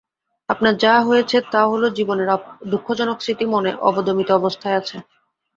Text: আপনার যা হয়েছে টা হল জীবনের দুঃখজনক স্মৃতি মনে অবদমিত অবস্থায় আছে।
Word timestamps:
আপনার 0.49 0.73
যা 0.77 0.93
হয়েছে 1.07 1.37
টা 1.49 1.61
হল 1.71 1.83
জীবনের 1.97 2.29
দুঃখজনক 2.71 3.17
স্মৃতি 3.19 3.45
মনে 3.53 3.71
অবদমিত 3.87 4.29
অবস্থায় 4.39 4.77
আছে। 4.81 4.95